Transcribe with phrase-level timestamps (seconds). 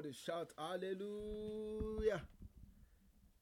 [0.00, 2.22] Somebody shout hallelujah.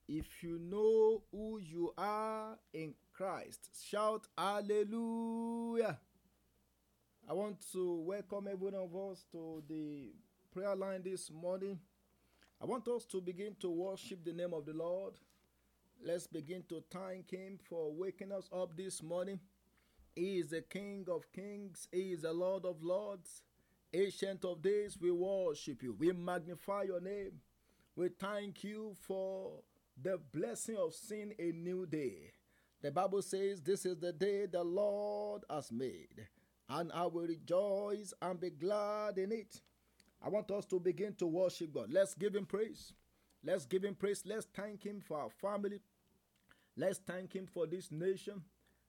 [0.09, 5.97] If you know who you are in Christ, shout hallelujah.
[7.29, 10.11] I want to welcome every one of us to the
[10.51, 11.79] prayer line this morning.
[12.61, 15.13] I want us to begin to worship the name of the Lord.
[16.05, 19.39] Let's begin to thank Him for waking us up this morning.
[20.13, 23.43] He is the King of kings, He is the Lord of lords.
[23.91, 25.95] Ancient of days, we worship you.
[25.97, 27.41] We magnify your name.
[27.95, 29.63] We thank you for
[30.01, 32.33] the blessing of seeing a new day.
[32.81, 36.27] The Bible says, This is the day the Lord has made,
[36.69, 39.59] and I will rejoice and be glad in it.
[40.21, 41.91] I want us to begin to worship God.
[41.91, 42.93] Let's give Him praise.
[43.43, 44.23] Let's give Him praise.
[44.25, 45.79] Let's thank Him for our family.
[46.77, 48.43] Let's thank Him for this nation.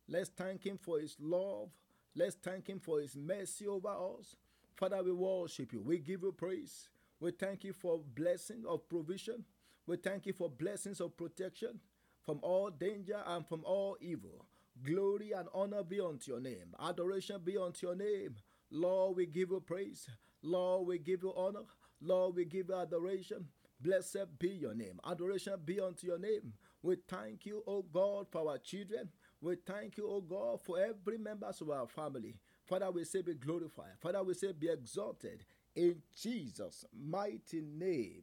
[0.09, 1.71] Let's thank Him for His love.
[2.15, 4.37] Let's thank Him for His mercy over us.
[4.81, 5.83] Father, we worship you.
[5.83, 6.89] We give you praise.
[7.21, 9.45] We thank you for blessing of provision.
[9.87, 11.81] We thank you for blessings of protection
[12.23, 14.47] from all danger and from all evil.
[14.83, 16.75] Glory and honor be unto your name.
[16.83, 18.37] Adoration be unto your name.
[18.71, 20.09] Lord, we give you praise.
[20.43, 21.65] Lord, we give you honor.
[22.01, 23.49] Lord, we give you adoration.
[23.83, 24.99] Blessed be your name.
[25.07, 26.55] Adoration be unto your name.
[26.83, 29.11] We thank you, O God, for our children.
[29.43, 32.37] We thank you, O God, for every member of our family.
[32.71, 33.99] Father, we say be glorified.
[34.01, 35.45] Father, we say be exalted.
[35.75, 38.23] In Jesus' mighty name,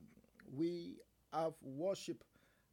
[0.56, 0.96] we
[1.34, 2.24] have worship,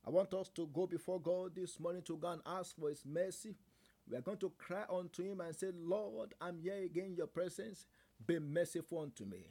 [0.06, 3.04] I want us to go before God this morning to go and ask for His
[3.04, 3.56] mercy.
[4.08, 7.26] We are going to cry unto Him and say, Lord, I'm here again in your
[7.26, 7.86] presence.
[8.24, 9.44] Be merciful unto me.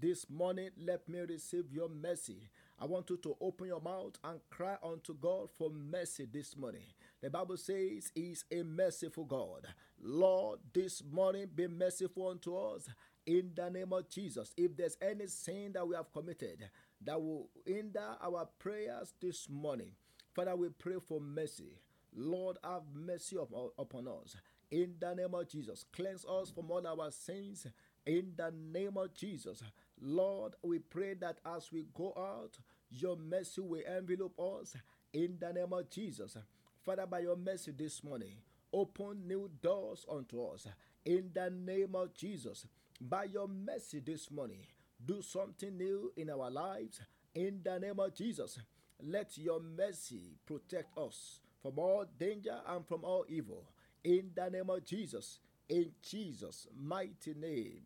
[0.00, 2.50] This morning, let me receive your mercy.
[2.78, 6.82] I want you to open your mouth and cry unto God for mercy this morning.
[7.24, 9.66] The Bible says He's a merciful God.
[9.98, 12.86] Lord, this morning be merciful unto us
[13.24, 14.52] in the name of Jesus.
[14.58, 16.68] If there's any sin that we have committed
[17.02, 19.92] that will hinder our prayers this morning,
[20.34, 21.78] Father, we pray for mercy.
[22.14, 23.38] Lord, have mercy
[23.78, 24.36] upon us.
[24.70, 27.66] In the name of Jesus, cleanse us from all our sins.
[28.04, 29.62] In the name of Jesus,
[29.98, 32.58] Lord, we pray that as we go out,
[32.90, 34.76] your mercy will envelop us.
[35.14, 36.36] In the name of Jesus,
[36.84, 38.36] Father, by your mercy this morning,
[38.70, 40.66] open new doors unto us.
[41.06, 42.66] In the name of Jesus,
[43.00, 44.60] by your mercy this morning,
[45.02, 47.00] do something new in our lives.
[47.34, 48.58] In the name of Jesus,
[49.02, 53.64] let your mercy protect us from all danger and from all evil.
[54.04, 55.38] In the name of Jesus,
[55.70, 57.80] in Jesus' mighty name,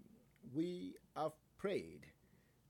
[0.52, 2.00] we have prayed.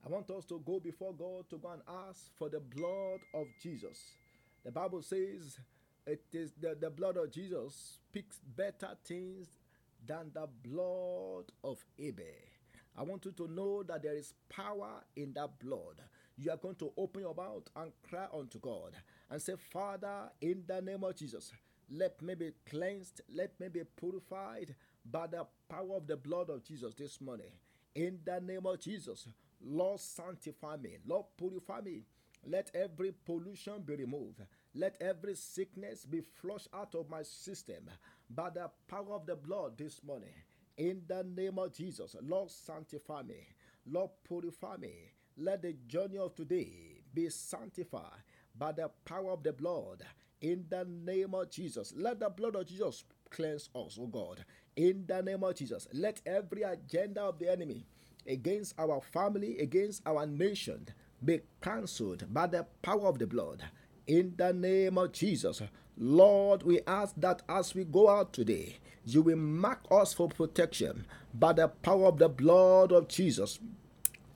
[0.05, 3.47] I want us to go before God to go and ask for the blood of
[3.63, 3.99] Jesus.
[4.63, 5.59] The Bible says
[6.09, 9.47] it is the, the blood of Jesus speaks better things
[10.07, 12.25] than the blood of Abel.
[12.97, 16.01] I want you to know that there is power in that blood.
[16.37, 18.93] You are going to open your mouth and cry unto God
[19.31, 21.53] and say, Father, in the name of Jesus,
[21.91, 24.75] let me be cleansed, let me be purified
[25.11, 27.53] by the power of the blood of Jesus this morning.
[27.95, 29.29] In the name of Jesus,
[29.65, 32.03] Lord, sanctify me, Lord, purify me.
[32.47, 34.41] Let every pollution be removed.
[34.75, 37.91] Let every sickness be flushed out of my system
[38.31, 40.35] by the power of the blood this morning.
[40.77, 43.47] In the name of Jesus, Lord, sanctify me.
[43.91, 44.93] Lord, purify me.
[45.37, 48.23] Let the journey of today be sanctified
[48.57, 50.05] by the power of the blood.
[50.41, 54.45] In the name of Jesus, let the blood of Jesus cleanse us, oh God.
[54.77, 57.87] In the name of Jesus, let every agenda of the enemy
[58.27, 60.87] against our family, against our nation,
[61.25, 63.65] be cancelled by the power of the blood.
[64.09, 65.61] In the name of Jesus,
[65.99, 71.05] Lord, we ask that as we go out today, you will mark us for protection
[71.35, 73.61] by the power of the blood of Jesus.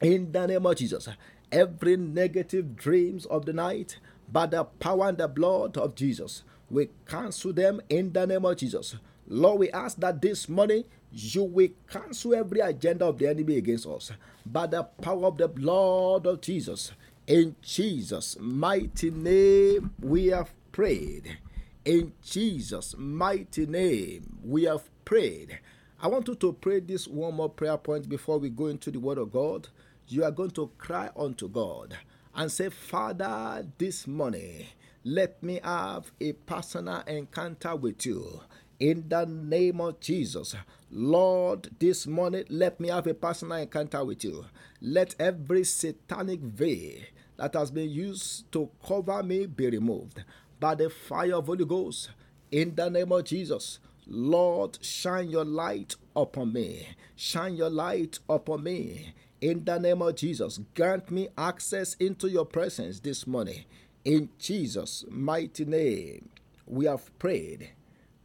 [0.02, 1.08] In the name of Jesus,
[1.50, 3.96] every negative dreams of the night,
[4.30, 8.58] by the power and the blood of Jesus, we cancel them in the name of
[8.58, 8.96] Jesus.
[9.26, 13.86] Lord, we ask that this morning you will cancel every agenda of the enemy against
[13.86, 14.12] us
[14.44, 16.92] by the power of the blood of Jesus.
[17.26, 21.38] In Jesus' mighty name, we have prayed.
[21.84, 25.60] In Jesus' mighty name, we have prayed.
[26.00, 28.98] I want you to pray this one more prayer point before we go into the
[28.98, 29.68] Word of God.
[30.08, 31.96] You are going to cry unto God
[32.34, 34.66] and say, Father, this morning,
[35.04, 38.40] let me have a personal encounter with you.
[38.82, 40.56] In the name of Jesus,
[40.90, 44.44] Lord, this morning, let me have a personal encounter with you.
[44.80, 47.02] Let every satanic veil
[47.36, 50.24] that has been used to cover me be removed
[50.58, 52.10] by the fire of Holy Ghost
[52.50, 53.78] in the name of Jesus.
[54.08, 56.88] Lord, shine your light upon me.
[57.14, 59.14] Shine your light upon me.
[59.40, 63.64] In the name of Jesus, grant me access into your presence this morning.
[64.04, 66.30] In Jesus' mighty name,
[66.66, 67.74] we have prayed.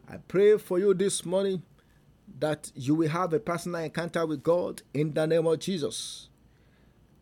[0.10, 1.64] I pray for you this morning
[2.40, 6.30] that you will have a personal encounter with God in the name of Jesus.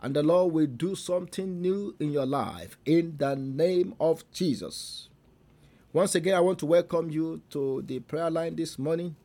[0.02, 5.10] And the Lord will do something new in your life in the name of Jesus.
[5.94, 9.16] Once again, I want to welcome you to the prayer line this morning.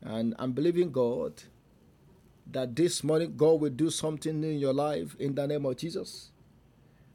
[0.00, 1.44] And I'm believing God
[2.50, 5.76] that this morning God will do something new in your life in the name of
[5.76, 6.32] Jesus.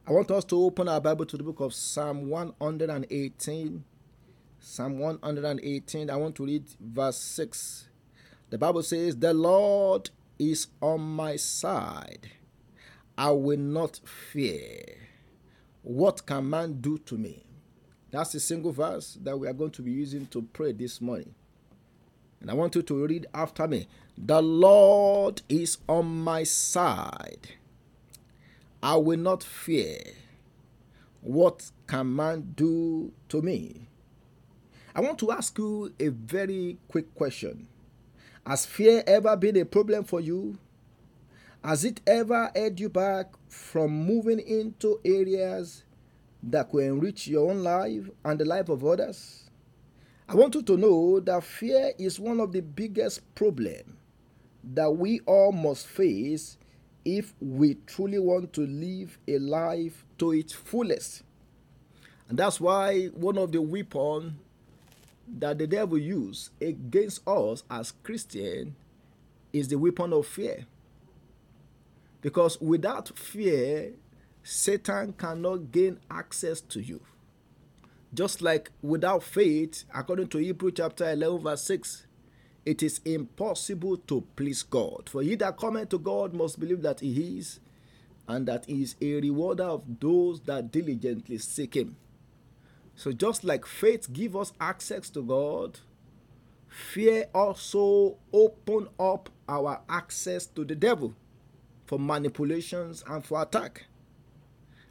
[0.08, 3.84] I want us to open our Bible to the book of Psalm 118.
[4.60, 6.10] Psalm 118.
[6.10, 7.90] I want to read verse 6.
[8.50, 10.10] The Bible says, The Lord
[10.40, 12.32] is on my side.
[13.18, 14.98] I will not fear.
[15.82, 17.46] What can man do to me?
[18.12, 21.34] That's a single verse that we are going to be using to pray this morning.
[22.40, 23.88] And I want you to read after me.
[24.18, 27.50] The Lord is on my side.
[28.82, 30.00] I will not fear.
[31.22, 33.87] What can man do to me?
[34.98, 37.68] I want to ask you a very quick question.
[38.48, 40.58] Has fear ever been a problem for you?
[41.64, 45.84] Has it ever held you back from moving into areas
[46.42, 49.52] that will enrich your own life and the life of others?
[50.28, 53.94] I want you to know that fear is one of the biggest problems
[54.74, 56.58] that we all must face
[57.06, 61.22] if we truly want to live a life to its fullest.
[62.30, 64.34] And that's why one of the weapons
[65.28, 68.74] that the devil uses against us as Christians
[69.52, 70.66] is the weapon of fear.
[72.22, 73.94] Because without fear,
[74.44, 77.02] Satan cannot gain access to you.
[78.14, 82.08] Just like without faith, according to Hebrew chapter 11, verse 6,
[82.66, 85.10] it is impossible to please God.
[85.10, 87.60] For he that cometh to God must believe that he is,
[88.28, 91.96] and that he is a rewarder of those that diligently seek him.
[92.98, 95.80] So just like faith give us access to God,
[96.68, 101.14] fear also open up our access to the devil
[101.86, 103.86] for manipulations and for attack.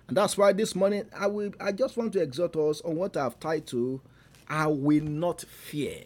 [0.07, 3.17] And that's why this morning I will I just want to exhort us on what
[3.17, 4.01] I've titled
[4.49, 6.05] I will not fear.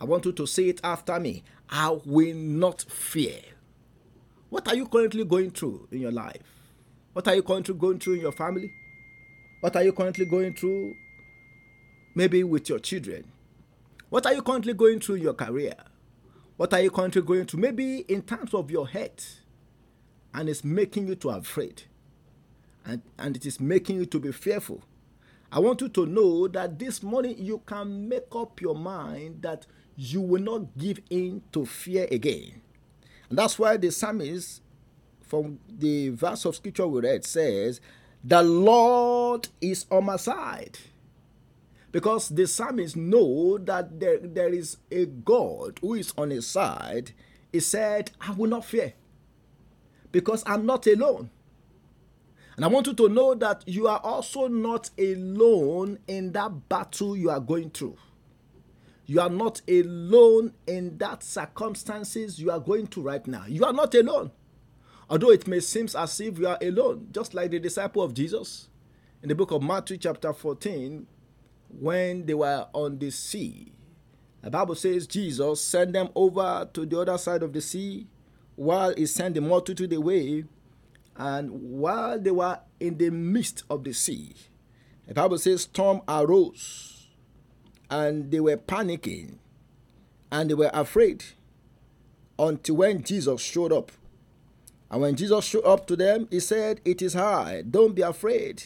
[0.00, 1.42] I want you to say it after me.
[1.68, 3.40] I will not fear.
[4.48, 6.42] What are you currently going through in your life?
[7.14, 8.70] What are you currently going through in your family?
[9.64, 10.94] What are you currently going through
[12.14, 13.24] maybe with your children?
[14.10, 15.74] What are you currently going through in your career?
[16.58, 19.40] What are you currently going through maybe in terms of your health?
[20.34, 21.84] And it's making you to afraid
[22.84, 24.82] and, and it is making you to be fearful.
[25.50, 29.64] I want you to know that this morning you can make up your mind that
[29.96, 32.60] you will not give in to fear again.
[33.30, 34.60] And that's why the psalmist,
[35.22, 37.80] from the verse of scripture we read, says,
[38.24, 40.78] The Lord is on my side.
[41.92, 47.12] Because the psalmist know that there, there is a God who is on his side.
[47.52, 48.94] He said, I will not fear.
[50.10, 51.30] Because I'm not alone.
[52.56, 57.16] And I want you to know that you are also not alone in that battle
[57.16, 57.96] you are going through.
[59.06, 63.44] You are not alone in that circumstances you are going through right now.
[63.46, 64.30] You are not alone.
[65.08, 68.68] Although it may seem as if you are alone, just like the disciple of Jesus
[69.22, 71.06] in the book of Matthew, chapter 14,
[71.68, 73.72] when they were on the sea.
[74.42, 78.06] The Bible says Jesus sent them over to the other side of the sea
[78.56, 80.44] while he sent the multitude away
[81.16, 84.34] and while they were in the midst of the sea,
[85.06, 87.08] the Bible says storm arose
[87.90, 89.38] and they were panicking
[90.30, 91.24] and they were afraid
[92.38, 93.92] until when Jesus showed up.
[94.94, 98.62] And when Jesus showed up to them, he said, It is I, don't be afraid.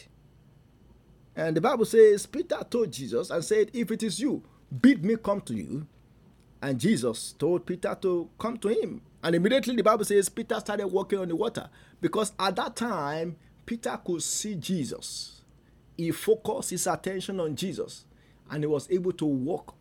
[1.35, 4.43] And the Bible says, Peter told Jesus and said, If it is you,
[4.79, 5.87] bid me come to you.
[6.61, 9.01] And Jesus told Peter to come to him.
[9.23, 11.67] And immediately the Bible says Peter started walking on the water
[11.99, 15.41] because at that time Peter could see Jesus.
[15.97, 18.05] He focused his attention on Jesus
[18.51, 19.73] and he was able to walk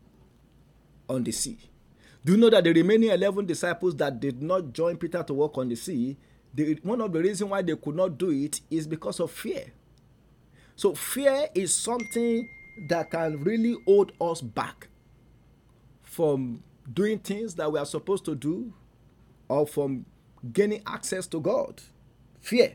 [1.10, 1.58] on the sea.
[2.24, 5.58] Do you know that the remaining 11 disciples that did not join Peter to walk
[5.58, 6.16] on the sea,
[6.82, 9.72] one of the reasons why they could not do it is because of fear.
[10.76, 12.48] So, fear is something
[12.88, 14.88] that can really hold us back
[16.02, 16.62] from
[16.92, 18.72] doing things that we are supposed to do
[19.48, 20.06] or from
[20.52, 21.82] gaining access to God.
[22.40, 22.74] Fear.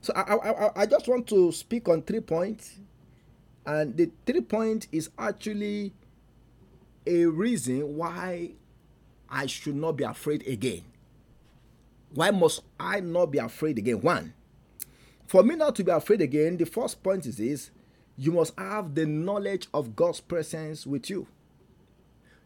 [0.00, 2.78] So I, I, I just want to speak on three points.
[3.66, 5.92] And the three point is actually
[7.06, 8.52] a reason why
[9.28, 10.82] I should not be afraid again.
[12.14, 14.00] Why must I not be afraid again?
[14.00, 14.34] One,
[15.26, 17.70] for me not to be afraid again, the first point is this
[18.16, 21.28] you must have the knowledge of God's presence with you.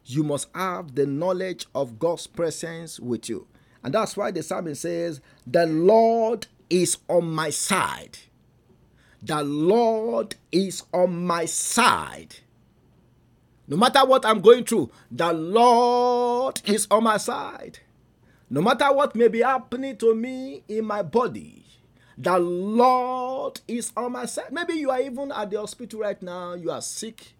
[0.05, 3.47] You must have the knowledge of God's presence with you.
[3.83, 8.17] And that's why the psalmist says, The Lord is on my side.
[9.21, 12.35] The Lord is on my side.
[13.67, 17.79] No matter what I'm going through, the Lord is on my side.
[18.53, 21.65] No matter what may be happening to me in my body,
[22.15, 24.51] the Lord is on my side.
[24.51, 27.33] Maybe you are even at the hospital right now, you are sick,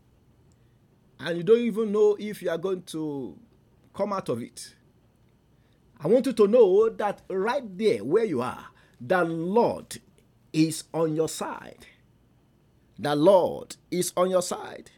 [1.20, 3.38] and you don't even know if you are going to
[3.94, 4.74] come out of it.
[6.00, 8.66] I want you to know that right there where you are,
[9.00, 10.00] the Lord
[10.52, 11.86] is on your side.
[12.98, 14.90] The Lord is on your side.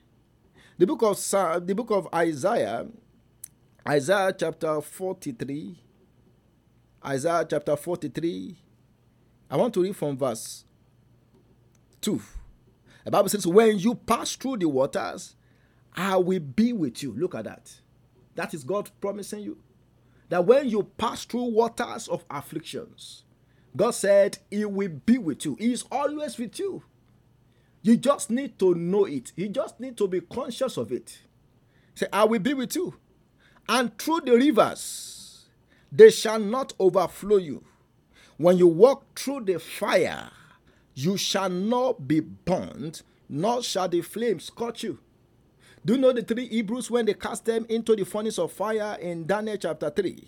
[0.77, 1.17] The book of
[1.67, 2.87] the book of Isaiah,
[3.85, 5.81] Isaiah chapter 43,
[7.05, 8.55] Isaiah chapter 43.
[9.49, 10.65] I want to read from verse
[12.01, 12.19] 2.
[13.03, 15.35] The Bible says, When you pass through the waters,
[15.95, 17.13] I will be with you.
[17.13, 17.73] Look at that.
[18.33, 19.57] That is God promising you
[20.29, 23.23] that when you pass through waters of afflictions,
[23.75, 25.55] God said He will be with you.
[25.59, 26.83] He is always with you.
[27.83, 29.31] You just need to know it.
[29.35, 31.19] You just need to be conscious of it.
[31.93, 32.95] Say, I will be with you.
[33.69, 35.14] And through the rivers,
[35.95, 37.63] they shall not overflow you.
[38.37, 40.29] When you walk through the fire,
[40.93, 44.99] you shall not be burned, nor shall the flames scorch you.
[45.85, 48.97] Do you know the three Hebrews when they cast them into the furnace of fire
[48.99, 50.27] in Daniel chapter 3?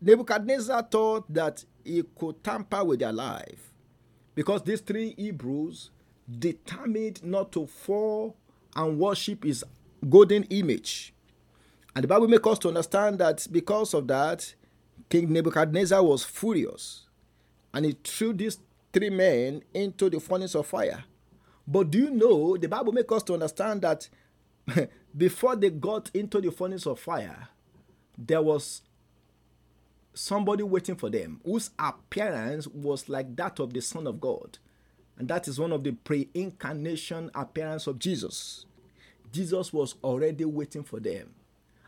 [0.00, 3.72] Nebuchadnezzar thought that he could tamper with their life
[4.34, 5.90] because these three Hebrews
[6.38, 8.36] determined not to fall
[8.74, 9.64] and worship his
[10.08, 11.12] golden image.
[11.96, 14.54] And the Bible makes us to understand that because of that,
[15.08, 17.06] King Nebuchadnezzar was furious
[17.72, 18.58] and he threw these
[18.92, 21.04] three men into the furnace of fire.
[21.66, 24.10] But do you know the Bible makes us to understand that
[25.16, 27.48] before they got into the furnace of fire,
[28.18, 28.82] there was
[30.12, 34.58] somebody waiting for them whose appearance was like that of the Son of God.
[35.16, 38.66] And that is one of the pre incarnation appearance of Jesus.
[39.32, 41.30] Jesus was already waiting for them.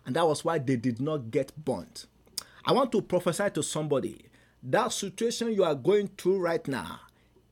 [0.09, 2.07] And that was why they did not get burnt.
[2.65, 4.25] I want to prophesy to somebody
[4.63, 7.01] that situation you are going through right now,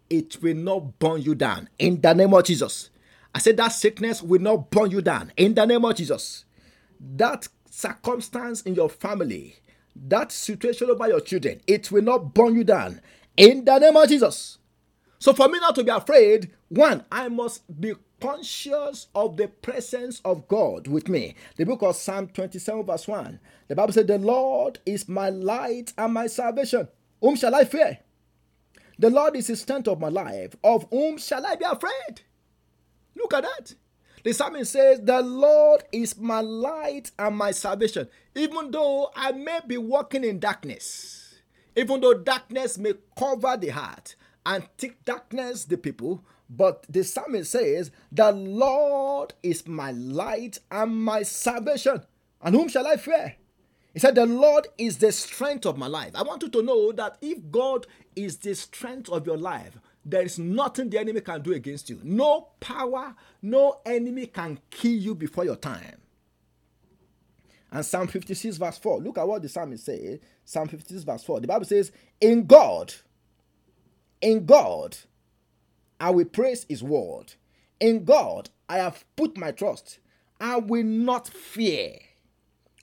[0.08, 2.88] it will not burn you down in the name of Jesus.
[3.34, 6.46] I said that sickness will not burn you down in the name of Jesus.
[6.98, 9.56] That circumstance in your family,
[9.94, 13.02] that situation over your children, it will not burn you down
[13.36, 14.56] in the name of Jesus.
[15.18, 20.20] So, for me not to be afraid, one, I must be conscious of the presence
[20.24, 21.34] of God with me.
[21.56, 23.40] The book of Psalm 27, verse 1.
[23.68, 26.88] The Bible said, The Lord is my light and my salvation.
[27.20, 27.98] Whom shall I fear?
[28.98, 30.56] The Lord is the strength of my life.
[30.64, 32.22] Of whom shall I be afraid?
[33.14, 33.74] Look at that.
[34.24, 38.08] The psalmist says, The Lord is my light and my salvation.
[38.34, 41.36] Even though I may be walking in darkness,
[41.76, 47.50] even though darkness may cover the heart and thick darkness the people, but the psalmist
[47.52, 52.02] says, The Lord is my light and my salvation.
[52.40, 53.36] And whom shall I fear?
[53.92, 56.12] He said, The Lord is the strength of my life.
[56.14, 60.22] I want you to know that if God is the strength of your life, there
[60.22, 62.00] is nothing the enemy can do against you.
[62.04, 66.00] No power, no enemy can kill you before your time.
[67.72, 69.00] And Psalm 56, verse 4.
[69.00, 70.20] Look at what the psalmist says.
[70.44, 71.40] Psalm 56, verse 4.
[71.40, 72.94] The Bible says, In God,
[74.20, 74.96] in God,
[76.00, 77.34] I will praise his word.
[77.80, 79.98] In God I have put my trust.
[80.40, 81.98] I will not fear.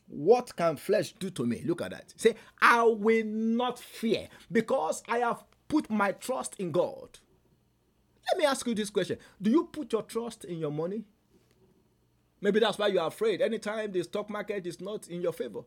[0.07, 1.61] What can flesh do to me?
[1.65, 2.13] Look at that.
[2.17, 7.19] Say, I will not fear because I have put my trust in God.
[8.31, 11.03] Let me ask you this question Do you put your trust in your money?
[12.41, 15.61] Maybe that's why you are afraid anytime the stock market is not in your favor.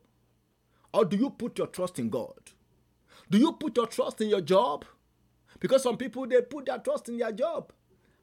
[0.93, 2.39] Or do you put your trust in God?
[3.31, 4.85] Do you put your trust in your job?
[5.61, 7.73] Because some people they put their trust in their job.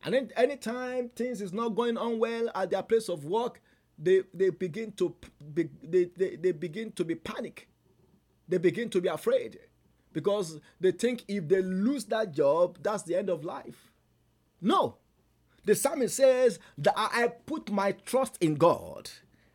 [0.04, 3.62] And then anytime things is not going on well at their place of work,
[3.98, 5.16] they, they begin to
[5.54, 7.70] be, they, they, they begin to be panic.
[8.48, 9.60] They begin to be afraid
[10.12, 13.92] because they think if they lose that job, that's the end of life.
[14.62, 14.98] No.
[15.66, 19.10] The psalmist says that I put my trust in God.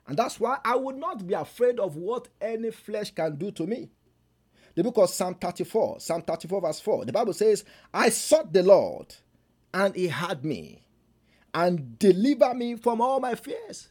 [0.07, 3.67] And that's why I would not be afraid of what any flesh can do to
[3.67, 3.91] me.
[4.79, 8.63] The book of Psalm 34, Psalm 34, verse 4, the Bible says, I sought the
[8.63, 9.13] Lord,
[9.75, 10.85] and he heard me,
[11.53, 13.89] and deliver me from all my fears.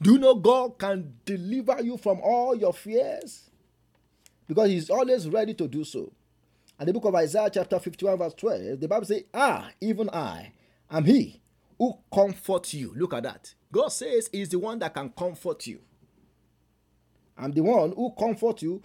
[0.00, 3.50] Do you know God can deliver you from all your fears?
[4.48, 6.10] Because he's always ready to do so.
[6.78, 10.54] And the book of Isaiah, chapter 51, verse 12, the Bible says, Ah, even I
[10.90, 11.42] am he
[11.76, 12.94] who comforts you.
[12.96, 13.52] Look at that.
[13.70, 15.80] God says he's the one that can comfort you.
[17.36, 18.82] I'm the one who comforts you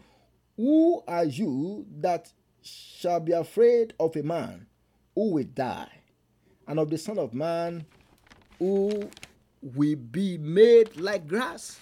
[0.58, 4.68] who are you that shall be afraid of a man
[5.14, 5.92] who will die,
[6.68, 7.86] and of the Son of Man
[8.60, 9.10] who
[9.62, 11.80] will be made like grass?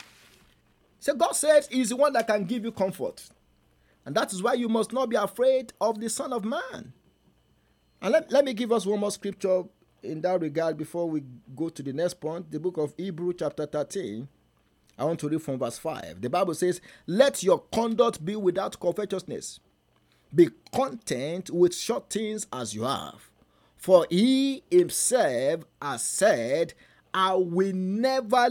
[0.99, 3.23] So God says He's the one that can give you comfort.
[4.05, 6.93] And that is why you must not be afraid of the Son of Man.
[8.01, 9.63] And let, let me give us one more scripture
[10.01, 11.23] in that regard before we
[11.55, 12.51] go to the next point.
[12.51, 14.27] The book of Hebrew, chapter 13,
[14.97, 16.21] I want to read from verse 5.
[16.21, 19.59] The Bible says, Let your conduct be without covetousness.
[20.33, 23.29] Be content with short things as you have.
[23.75, 26.73] For he himself has said,
[27.13, 28.47] I will never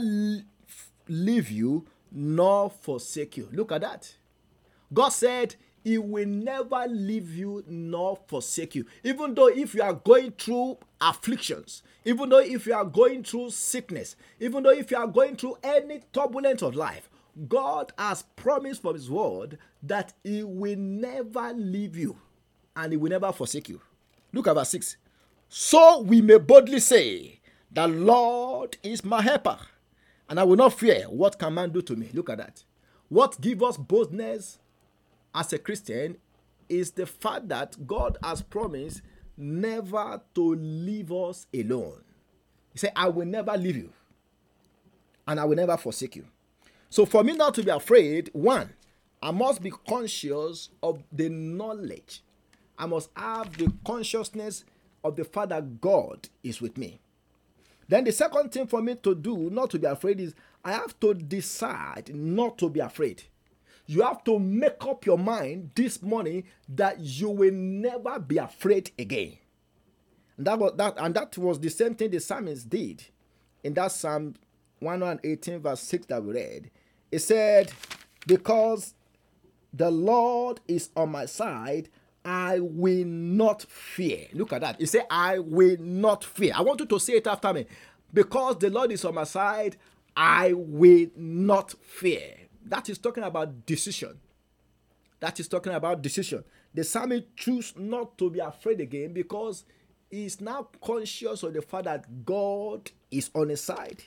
[1.09, 3.49] leave you nor forsake you.
[3.53, 4.15] Look at that.
[4.93, 8.87] God said, he will never leave you nor forsake you.
[9.03, 13.51] Even though if you are going through afflictions, even though if you are going through
[13.51, 17.09] sickness, even though if you are going through any turbulence of life,
[17.49, 22.17] God has promised from His word that He will never leave you
[22.77, 23.81] and He will never forsake you.
[24.33, 24.97] Look at verse 6.
[25.49, 27.41] So we may boldly say,
[27.71, 29.59] The Lord is my helper,
[30.29, 32.09] and I will not fear what can man do to me.
[32.15, 32.65] Look at that.
[33.09, 34.59] What gives us boldness
[35.35, 36.17] as a Christian
[36.69, 39.03] is the fact that God has promised
[39.37, 42.03] never to leave us alone.
[42.73, 43.93] He said, I will never leave you
[45.27, 46.27] and I will never forsake you.
[46.91, 48.71] So, for me not to be afraid, one,
[49.23, 52.23] I must be conscious of the knowledge.
[52.79, 54.65] I must have the consciousness
[55.05, 57.01] of the fact that God is with me.
[57.89, 60.99] Then the second thing for me to do, not to be afraid, is I have
[61.01, 63.25] to decide not to be afraid.
[63.93, 68.91] You have to make up your mind this morning that you will never be afraid
[68.99, 69.37] again.
[70.39, 73.05] And that was that, and that was the same thing the psalmist did
[73.63, 74.35] in that Psalm
[74.79, 76.71] 118, verse 6 that we read.
[77.11, 77.71] It said,
[78.27, 78.95] Because
[79.75, 81.91] the Lord is on my side,
[82.25, 84.29] I will not fear.
[84.33, 84.81] Look at that.
[84.81, 86.55] He said, I will not fear.
[86.57, 87.67] I want you to say it after me.
[88.15, 89.77] Because the Lord is on my side,
[90.17, 92.42] I will not fear.
[92.67, 94.19] That is talking about decision.
[95.21, 96.45] That is talking about decision.
[96.75, 99.65] The psalmist choose not to be afraid again because
[100.11, 104.03] he is now conscious of the fact that God is on his side.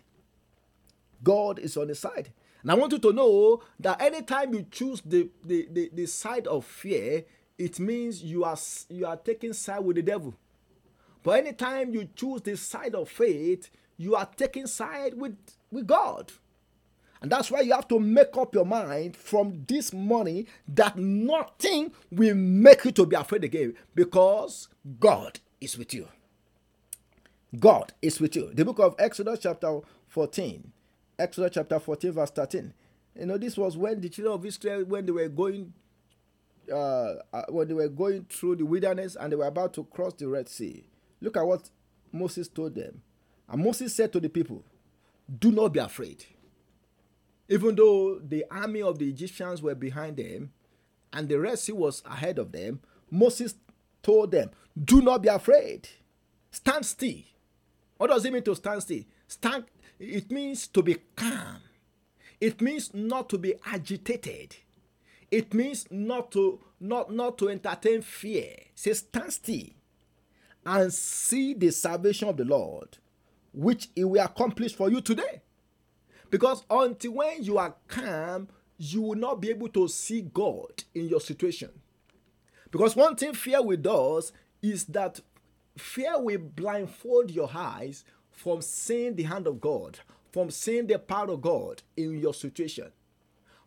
[1.24, 2.32] God is on his side.
[2.62, 6.48] And I want you to know that anytime you choose the, the, the, the side
[6.48, 7.24] of fear,
[7.58, 8.58] it means you are
[8.90, 10.34] you are taking side with the devil.
[11.24, 15.38] But anytime you choose the side of faith, you are taking side with,
[15.72, 16.32] with God.
[17.26, 21.92] And that's why you have to make up your mind from this morning that nothing
[22.12, 24.68] will make you to be afraid again because
[25.00, 26.08] God is with you.
[27.60, 28.52] God is with you.
[28.54, 30.72] The book of Exodus, chapter 14.
[31.18, 32.72] Exodus chapter 14, verse 13.
[33.20, 35.74] You know, this was when the children of Israel, when they were going
[36.72, 40.14] uh, uh, when they were going through the wilderness and they were about to cross
[40.14, 40.86] the Red Sea.
[41.22, 41.72] Look at what
[42.12, 43.02] Moses told them.
[43.50, 44.64] And Moses said to the people,
[45.40, 46.24] Do not be afraid.
[47.48, 50.52] Even though the army of the Egyptians were behind them
[51.14, 52.80] and the Red Sea was ahead of them,
[53.12, 53.56] Moses
[54.02, 54.50] told them,
[54.82, 55.88] Do not be afraid.
[56.52, 57.22] Stand still.
[57.98, 59.04] What does it mean to stand still?
[59.28, 59.66] Stand,
[60.00, 61.62] it means to be calm.
[62.42, 64.56] It means not to be agitated.
[65.32, 68.56] It means not to not not to entertain fear.
[68.76, 69.68] Say stand still
[70.66, 72.98] and see the salvation of the Lord,
[73.54, 75.42] which He will accomplish for you today.
[76.30, 81.08] Because until when you are calm, you will not be able to see God in
[81.08, 81.70] your situation.
[82.72, 85.20] Because one thing fear will does is that
[85.78, 90.00] fear will blindfold your eyes from seeing the hand of God,
[90.32, 92.92] from seeing the power of God in your situation.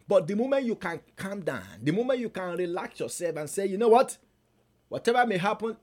[0.06, 3.66] But the moment you can calm down, the moment you can relax yourself and say,
[3.66, 4.16] you know what,
[4.88, 5.76] whatever may happen,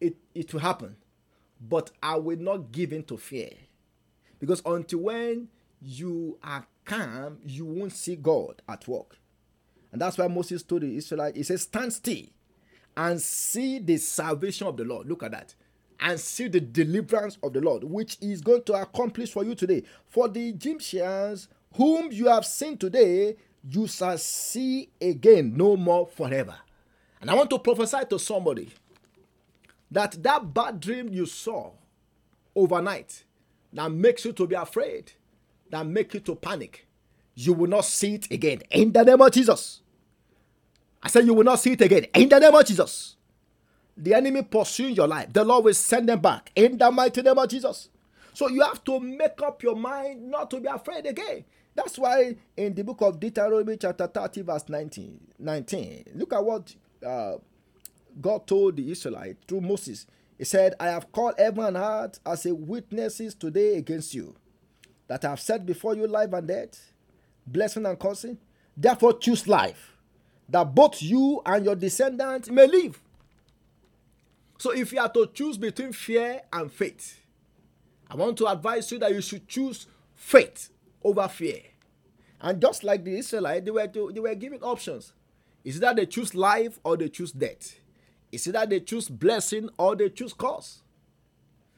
[0.00, 0.96] it, it will happen.
[1.60, 3.50] But I will not give in to fear.
[4.38, 5.48] Because until when
[5.80, 9.18] you are calm, you won't see God at work.
[9.92, 12.24] And that's why Moses told the Israelites, he says, Stand still
[12.96, 15.08] and see the salvation of the Lord.
[15.08, 15.54] Look at that.
[16.00, 19.82] And see the deliverance of the Lord, which is going to accomplish for you today.
[20.06, 23.36] For the Egyptians whom you have seen today,
[23.68, 26.54] you shall see again no more forever.
[27.20, 28.70] And I want to prophesy to somebody
[29.90, 31.72] that that bad dream you saw
[32.54, 33.24] overnight
[33.72, 35.12] that makes you to be afraid,
[35.70, 36.86] that make you to panic,
[37.34, 39.80] you will not see it again in the name of Jesus.
[41.02, 43.16] I said you will not see it again in the name of Jesus.
[43.96, 47.38] The enemy pursuing your life, the Lord will send them back in the mighty name
[47.38, 47.88] of Jesus.
[48.32, 51.44] So you have to make up your mind not to be afraid again.
[51.74, 56.74] That's why in the book of Deuteronomy, chapter 30, verse 19, 19 look at what
[57.06, 57.34] uh,
[58.20, 60.06] God told the Israelites through Moses.
[60.38, 64.36] He said, I have called heaven and earth as a witnesses today against you,
[65.08, 66.92] that I have set before you life and death,
[67.44, 68.38] blessing and cursing.
[68.76, 69.96] Therefore, choose life,
[70.48, 73.00] that both you and your descendants may live.
[74.58, 77.20] So, if you are to choose between fear and faith,
[78.08, 80.70] I want to advise you that you should choose faith
[81.02, 81.60] over fear.
[82.40, 85.12] And just like the Israelites, they were, to, they were given options.
[85.64, 87.74] Is that they choose life or they choose death?
[88.30, 90.82] Is it that they choose blessing or they choose curse?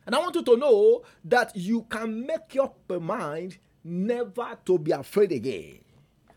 [0.06, 4.78] And I want you to know that you can make up your mind never to
[4.78, 5.78] be afraid again.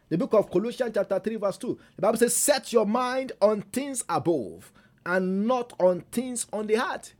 [0.09, 1.79] The book of Colossians, chapter 3, verse 2.
[1.95, 4.71] The Bible says, Set your mind on things above
[5.05, 7.13] and not on things on the heart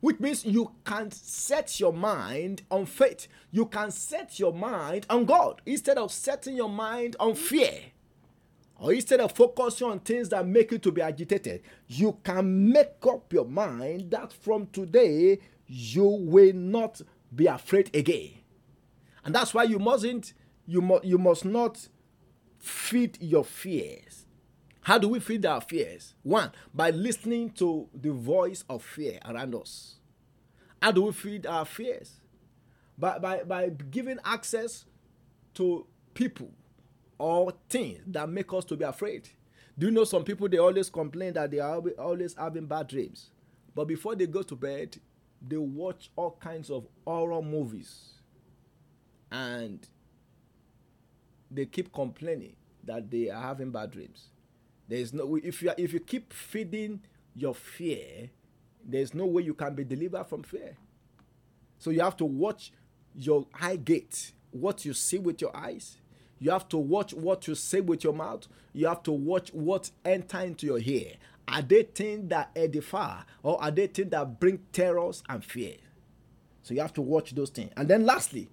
[0.00, 3.26] which means you can set your mind on faith.
[3.50, 7.72] You can set your mind on God instead of setting your mind on fear.
[8.78, 12.94] Or instead of focusing on things that make you to be agitated, you can make
[13.08, 17.00] up your mind that from today you will not
[17.34, 18.32] be afraid again.
[19.24, 20.34] And that's why you mustn't,
[20.66, 21.88] you, mu- you must not
[22.58, 24.26] feed your fears.
[24.82, 26.14] How do we feed our fears?
[26.22, 29.96] One, by listening to the voice of fear around us.
[30.80, 32.20] How do we feed our fears?
[32.98, 34.84] By, by, by giving access
[35.54, 36.52] to people
[37.18, 39.28] or things that make us to be afraid.
[39.78, 43.30] Do you know some people they always complain that they are always having bad dreams,
[43.74, 44.96] but before they go to bed,
[45.46, 48.14] they watch all kinds of horror movies,
[49.30, 49.86] and
[51.50, 54.28] they keep complaining that they are having bad dreams.
[54.88, 57.00] There is no if you if you keep feeding
[57.34, 58.30] your fear,
[58.84, 60.76] there's no way you can be delivered from fear.
[61.78, 62.72] So you have to watch
[63.14, 65.98] your eye gate, what you see with your eyes.
[66.38, 68.46] You have to watch what you say with your mouth.
[68.72, 71.12] You have to watch what enter into your ear.
[71.48, 75.74] Are they things that edify or are they things that bring terrors and fear?
[76.62, 77.72] So you have to watch those things.
[77.76, 78.48] And then lastly,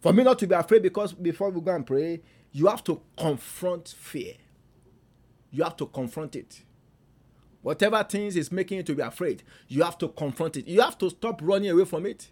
[0.00, 3.02] for me not to be afraid, because before we go and pray, you have to
[3.16, 4.34] confront fear
[5.50, 6.62] you have to confront it.
[7.62, 10.68] Whatever things is making you to be afraid, you have to confront it.
[10.68, 12.30] You have to stop running away from it.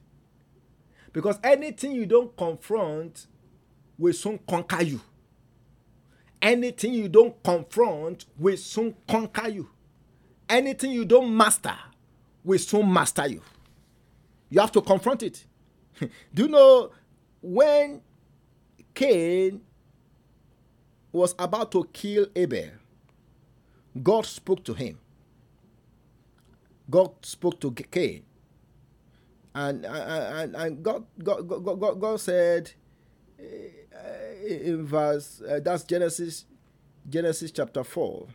[1.12, 3.26] Because anything you don't confront
[3.98, 5.00] will soon conquer you.
[6.40, 9.68] Anything you don't confront will soon conquer you.
[10.48, 11.74] Anything you don't master
[12.44, 13.42] will soon master you.
[14.50, 15.44] You have to confront it.
[16.34, 16.92] Do you know
[17.42, 18.00] when
[18.94, 19.60] Cain
[21.12, 22.70] was about to kill Abel?
[24.02, 24.98] God spoke to him.
[26.88, 28.22] God spoke to Cain.
[29.54, 32.72] And, and, and God, God, God, God, God said
[34.46, 36.44] in verse, uh, that's Genesis,
[37.08, 38.26] Genesis chapter 4.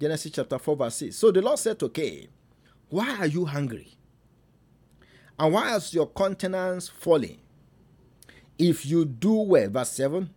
[0.00, 1.16] Genesis chapter 4, verse 6.
[1.16, 2.28] So the Lord said to Cain,
[2.88, 3.96] Why are you hungry?
[5.38, 7.38] And why is your countenance falling?
[8.58, 10.30] If you do well, verse 7,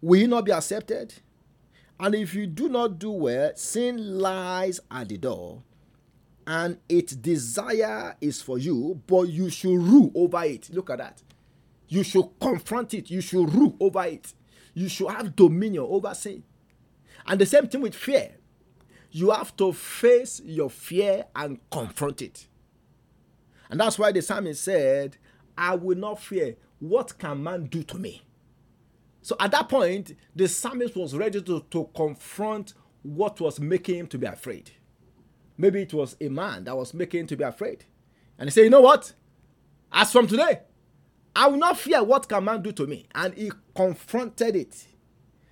[0.00, 1.14] will you not be accepted?
[1.98, 5.62] And if you do not do well, sin lies at the door,
[6.46, 10.70] and its desire is for you, but you should rule over it.
[10.72, 11.22] Look at that.
[11.88, 14.34] You should confront it, you should rule over it,
[14.74, 16.42] you should have dominion over sin.
[17.26, 18.36] And the same thing with fear.
[19.10, 22.46] You have to face your fear and confront it.
[23.70, 25.16] And that's why the psalmist said,
[25.56, 26.56] I will not fear.
[26.78, 28.22] What can man do to me?
[29.22, 34.06] So at that point, the psalmist was ready to, to confront what was making him
[34.08, 34.70] to be afraid.
[35.58, 37.84] Maybe it was a man that was making him to be afraid.
[38.38, 39.14] And he said, You know what?
[39.90, 40.60] As from today,
[41.36, 43.06] I will not fear what can man do to me.
[43.14, 44.86] And he confronted it.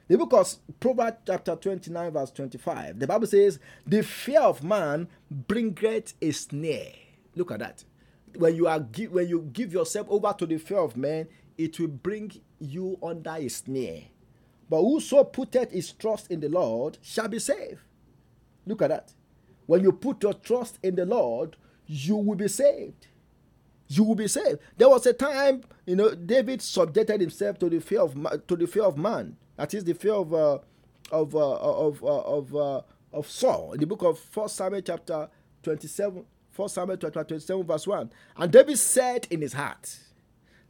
[0.08, 5.08] The book of Proverbs chapter 29, verse 25, the Bible says, The fear of man
[5.30, 6.92] bringeth a snare.
[7.36, 7.84] Look at that.
[8.36, 11.88] When you are when you give yourself over to the fear of man, it will
[11.88, 14.04] bring you under a snare.
[14.70, 17.80] But whoso putteth his trust in the Lord shall be saved.
[18.66, 19.12] Look at that.
[19.66, 23.06] When you put your trust in the Lord, you will be saved.
[23.88, 24.60] You will be saved.
[24.76, 28.14] There was a time, you know, David subjected himself to the fear of
[28.46, 29.36] to the fear of man.
[29.56, 30.58] That is the fear of uh,
[31.12, 32.80] of uh, of uh, of uh,
[33.12, 33.72] of Saul.
[33.72, 35.28] In the book of First Samuel chapter
[35.62, 36.12] twenty seven.
[36.12, 38.10] twenty-seven, First Samuel chapter twenty-seven, verse one.
[38.36, 39.98] And David said in his heart,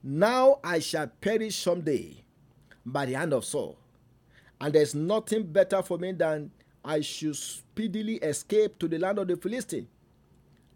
[0.03, 2.25] now I shall perish someday
[2.85, 3.79] by the hand of Saul.
[4.61, 6.51] And there's nothing better for me than
[6.85, 9.89] I should speedily escape to the land of the Philistines.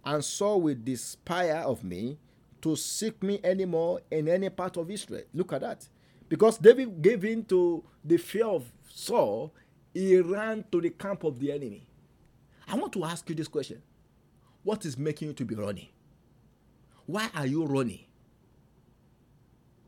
[0.05, 2.19] And Saul will despair of me
[2.63, 5.23] to seek me anymore in any part of Israel.
[5.35, 5.87] Look at that.
[6.29, 9.53] Because David gave in to the fear of Saul,
[9.95, 11.87] he ran to the camp of the enemy.
[12.67, 13.83] I want to ask you this question
[14.63, 15.89] What is making you to be running?
[17.07, 18.05] Why are you running?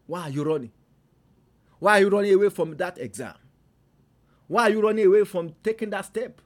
[0.06, 0.72] Why are you running?
[1.78, 3.34] Why are you running away from that exam?
[4.48, 6.40] Why are you running away from taking that step?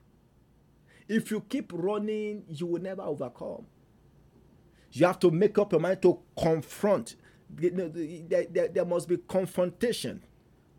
[1.09, 3.67] If you keep running, you will never overcome.
[4.95, 7.17] You have to make up your mind to confront.
[7.51, 10.23] There, there, there must be confrontation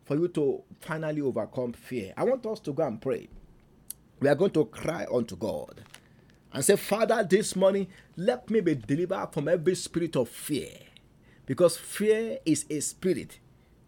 [0.06, 2.13] for you to finally overcome fear.
[2.15, 3.28] I want us to go and pray.
[4.21, 5.84] We are going to cry unto God
[6.54, 10.71] and say, Father, this morning, let me be delivered from every spirit of fear
[11.45, 13.39] because fear is a spirit.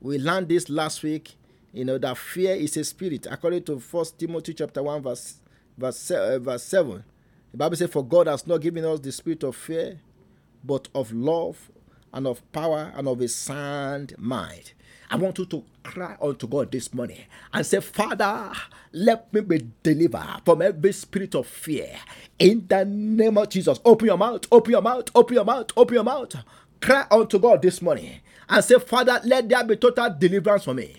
[0.02, 1.36] We learned this last week,
[1.72, 5.36] you know, that fear is a spirit, according to First Timothy chapter 1, verse,
[5.78, 7.04] verse, uh, verse 7.
[7.52, 10.02] The Bible says, For God has not given us the spirit of fear,
[10.68, 11.72] but of love
[12.14, 14.74] and of power and of a sound mind.
[15.10, 17.22] I want you to cry unto God this morning
[17.54, 18.52] and say, Father,
[18.92, 21.90] let me be delivered from every spirit of fear.
[22.40, 25.96] In the name of Jesus, open your mouth, open your mouth, open your mouth, open
[25.96, 26.36] your mouth.
[26.82, 30.98] Cry unto God this morning and say, Father, let there be total deliverance for me.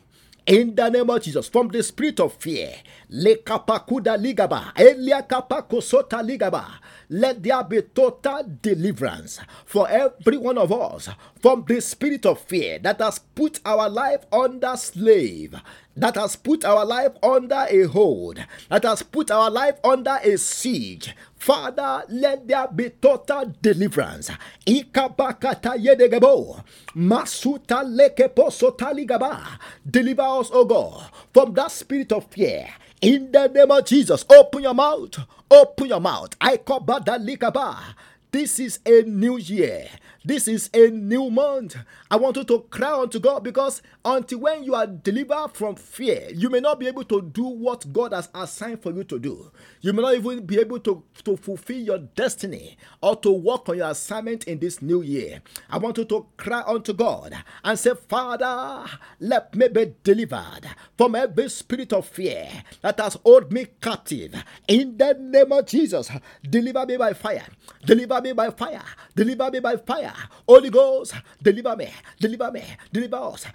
[0.48, 2.72] In the name of Jesus from the spirit of fear.
[3.10, 6.64] Lekapakuda ligaba, eliakapakosota ligaba.
[7.10, 11.08] Let there be total deliverance for every one of us
[11.40, 15.54] from the spirit of fear that has put our life under slave,
[15.96, 20.36] that has put our life under a hold, that has put our life under a
[20.38, 21.14] siege.
[21.38, 24.30] Father, let there be total deliverance.
[24.66, 26.62] Ikabakata yedegebo,
[26.96, 29.58] masuta lekepo sotaligaba.
[29.88, 32.68] Deliver us, O God, from that spirit of fear.
[33.00, 35.18] In the name of Jesus, open your mouth.
[35.50, 36.30] Open your mouth.
[36.40, 36.58] I.
[38.30, 39.88] This is a new year.
[40.28, 41.74] This is a new month.
[42.10, 46.28] I want you to cry unto God because until when you are delivered from fear,
[46.34, 49.50] you may not be able to do what God has assigned for you to do.
[49.80, 53.78] You may not even be able to, to fulfill your destiny or to work on
[53.78, 55.40] your assignment in this new year.
[55.70, 58.84] I want you to cry unto God and say, Father,
[59.20, 62.50] let me be delivered from every spirit of fear
[62.82, 64.34] that has held me captive.
[64.68, 66.10] In the name of Jesus,
[66.42, 67.46] deliver me by fire.
[67.86, 68.84] Deliver me by fire.
[69.16, 70.12] Deliver me by fire.
[70.48, 73.46] Holy Ghost, deliver me, deliver me, deliver us.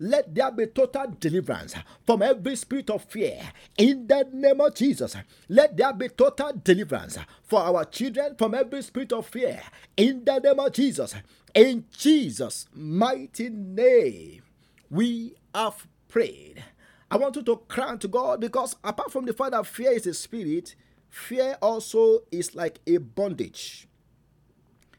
[0.00, 1.74] Let there be total deliverance
[2.06, 3.40] from every spirit of fear.
[3.76, 5.16] In the name of Jesus,
[5.48, 9.60] let there be total deliverance for our children from every spirit of fear.
[9.96, 11.14] In the name of Jesus,
[11.54, 14.42] in Jesus' mighty name,
[14.90, 16.64] we have prayed.
[17.10, 20.06] I want you to cry to God because apart from the fact that fear is
[20.06, 20.74] a spirit,
[21.08, 23.87] fear also is like a bondage.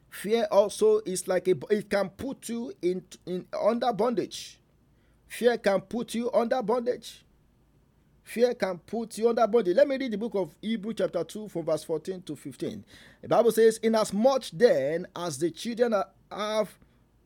[0.09, 4.59] Fear also is like a it can put you in, in under bondage.
[5.27, 7.23] Fear can put you under bondage.
[8.23, 9.75] Fear can put you under bondage.
[9.75, 12.83] Let me read the book of Hebrew chapter 2 from verse 14 to 15.
[13.21, 15.95] The Bible says, Inasmuch then as the children
[16.31, 16.77] have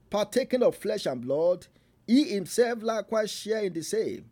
[0.09, 1.67] partaken of flesh and blood,
[2.05, 4.25] he himself likewise share in the same,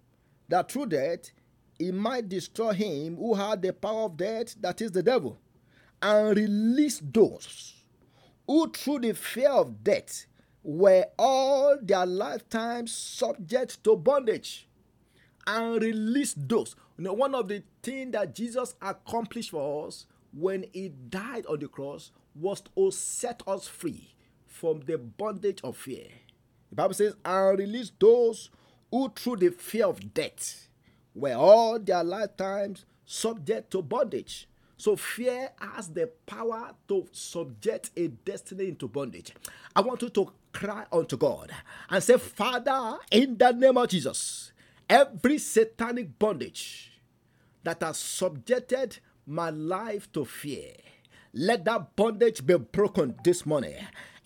[0.48, 1.32] that through death
[1.78, 5.40] he might destroy him who had the power of death, that is the devil,
[6.02, 7.81] and release those
[8.52, 10.26] who through the fear of death
[10.62, 14.68] were all their lifetimes subject to bondage
[15.48, 16.76] and release those.
[16.98, 21.60] You know, one of the things that Jesus accomplished for us when he died on
[21.60, 24.16] the cross was to set us free
[24.48, 26.08] from the bondage of fear.
[26.72, 28.50] The Bible says, and release those
[28.92, 30.68] who through the fear of death
[31.16, 34.50] were all their lifetimes subject to bondage.
[34.82, 39.32] So fear has the power to subject a destiny into bondage.
[39.76, 41.52] I want you to cry unto God
[41.88, 44.52] and say, Father, in the name of Jesus,
[44.90, 47.00] every satanic bondage
[47.62, 50.72] that has subjected my life to fear,
[51.32, 53.76] let that bondage be broken this morning.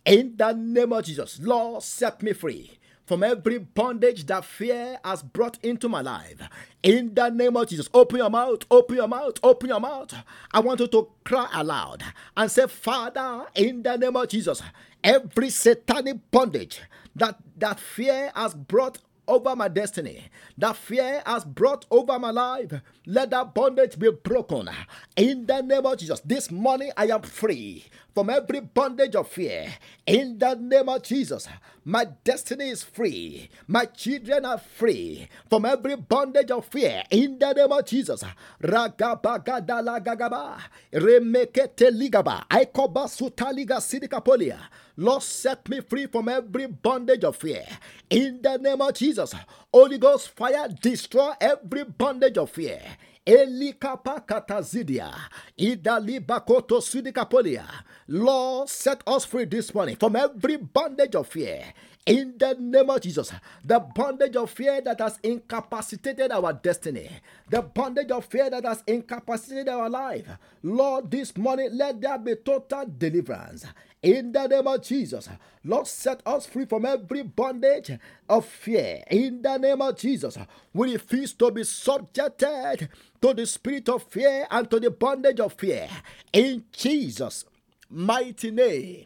[0.05, 5.21] In the name of Jesus, Lord, set me free from every bondage that fear has
[5.21, 6.41] brought into my life.
[6.83, 10.13] In the name of Jesus, open your mouth, open your mouth, open your mouth.
[10.51, 12.03] I want you to cry aloud
[12.35, 14.61] and say, Father, in the name of Jesus,
[15.03, 16.81] every satanic bondage
[17.15, 22.73] that, that fear has brought over my destiny, that fear has brought over my life,
[23.05, 24.69] let that bondage be broken.
[25.15, 29.73] In the name of Jesus, this morning I am free from every bondage of fear.
[30.05, 31.47] In the name of Jesus,
[31.85, 33.47] my destiny is free.
[33.67, 37.03] My children are free from every bondage of fear.
[37.11, 38.23] In the name of Jesus,
[38.61, 40.59] Ragabagadalagagaba,
[40.93, 44.57] Remekete Ligaba, Aikoba Sutaliga Sidikapolia.
[44.97, 47.65] Lord, set me free from every bondage of fear.
[48.09, 49.35] In the name of Jesus,
[49.71, 52.81] Holy Ghost fire, destroy every bondage of fear.
[53.25, 55.13] Elikapa katazidia.
[55.57, 57.65] Idalibakoto sudikapolia.
[58.07, 61.63] Lord, set us free this morning from every bondage of fear.
[62.05, 63.31] In the name of Jesus,
[63.63, 67.09] the bondage of fear that has incapacitated our destiny,
[67.49, 70.27] the bondage of fear that has incapacitated our life,
[70.61, 73.65] Lord, this morning let there be total deliverance.
[74.03, 75.27] In the name of Jesus,
[75.63, 77.97] Lord, set us free from every bondage
[78.29, 79.01] of fear.
[79.09, 80.37] In the name of Jesus,
[80.75, 82.87] we refuse to be subjected
[83.19, 85.89] to the spirit of fear and to the bondage of fear.
[86.31, 87.45] In Jesus'
[87.89, 89.05] mighty name,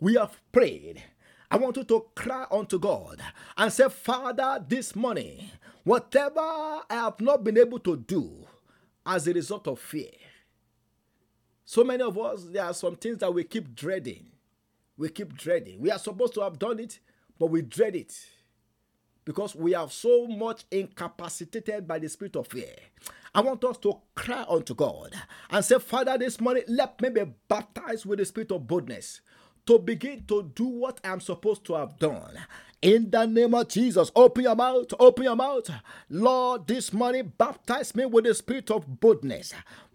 [0.00, 1.02] we have prayed.
[1.50, 3.20] I want you to cry unto God
[3.56, 5.50] and say, Father, this morning,
[5.84, 8.46] whatever I have not been able to do
[9.04, 10.10] as a result of fear,
[11.64, 14.26] so many of us, there are some things that we keep dreading.
[14.96, 15.80] We keep dreading.
[15.80, 17.00] We are supposed to have done it,
[17.38, 18.14] but we dread it
[19.26, 22.72] because we are so much incapacitated by the spirit of fear.
[23.34, 25.12] I want us to cry unto God
[25.50, 29.20] and say, Father, this morning, let me be baptized with the spirit of boldness
[29.66, 32.38] to begin to do what I'm supposed to have done.
[32.80, 35.68] In the name of Jesus, open your mouth, open your mouth.
[36.08, 39.52] Lord, this morning baptize me with the spirit of boldness.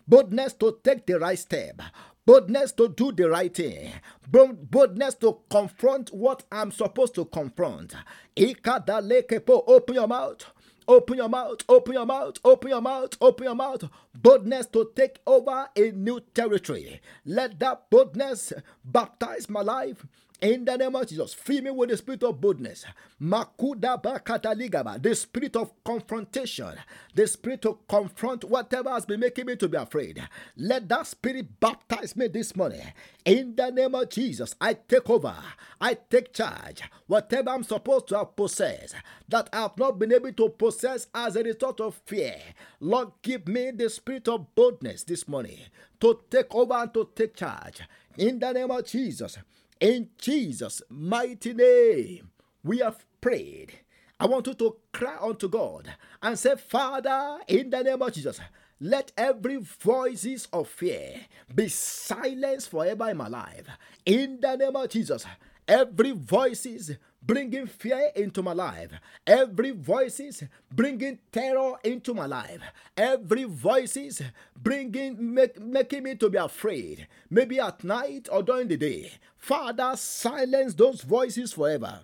[0.08, 1.82] Boldness to take the right step
[2.26, 3.92] boldness to do the right thing,
[4.30, 7.96] boldness to confront what I'm supposed to confront.
[8.38, 10.46] Open your mouth.
[10.88, 13.84] Open your mouth, open your mouth, open your mouth, open your mouth.
[14.16, 17.00] Boldness to take over a new territory.
[17.24, 18.52] Let that boldness
[18.84, 20.06] baptize my life
[20.42, 22.84] in the name of Jesus, fill me with the spirit of boldness.
[23.22, 26.74] Makuda bakataligaba, the spirit of confrontation,
[27.14, 30.20] the spirit to confront whatever has been making me to be afraid.
[30.58, 32.82] Let that spirit baptize me this morning.
[33.24, 35.36] In the name of Jesus, I take over.
[35.80, 36.82] I take charge.
[37.06, 38.96] Whatever I'm supposed to have possessed
[39.30, 42.36] that I have not been able to possess as a result of fear.
[42.80, 45.60] Lord, give me the spirit of boldness this morning
[46.00, 47.82] to take over and to take charge.
[48.18, 49.38] In the name of Jesus.
[49.82, 52.30] In Jesus' mighty name,
[52.64, 53.80] we have prayed.
[54.20, 58.40] I want you to cry unto God and say, Father, in the name of Jesus,
[58.80, 61.22] let every voices of fear
[61.54, 63.66] be silenced forever in my life.
[64.06, 65.26] In the name of Jesus,
[65.72, 66.92] every voices
[67.24, 68.92] bringing fear into my life.
[69.26, 72.60] Every voices bringing terror into my life.
[72.98, 74.22] Every voices
[74.56, 77.08] bringing make, making me to be afraid.
[77.30, 79.14] Maybe at night or during the day.
[79.38, 82.02] Father silence those voices forever.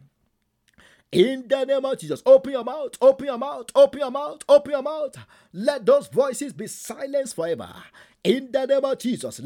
[1.11, 4.71] In the name of Jesus, open your mouth, open your mouth, open your mouth, open
[4.71, 5.15] your mouth.
[5.53, 7.73] Let those voices be silenced forever.
[8.23, 9.39] In the name of Jesus,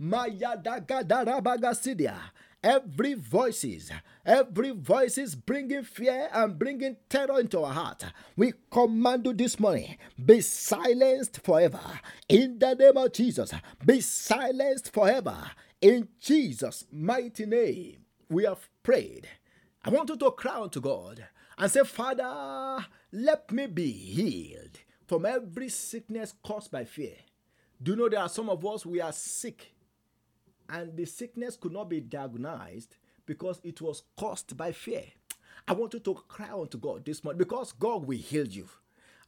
[0.00, 2.20] mayadagadarabaga
[2.62, 3.92] every voices
[4.24, 8.04] every voices bringing fear and bringing terror into our heart
[8.36, 11.80] we command you this morning be silenced forever.
[12.28, 13.52] In the name of jesus
[13.84, 15.36] be silenced forever.
[15.80, 19.28] In jesus mighty name we have prayed.
[19.84, 21.26] I want you to cry unto god
[21.56, 27.14] and say father let me be healed from every sickness caused by fear.
[27.80, 29.75] Do you know there are some of us we are sick
[30.70, 32.96] and the sickness could not be diagnosed
[33.26, 35.04] because it was caused by fear.
[35.68, 38.68] I want you to cry unto God this morning because God will heal you.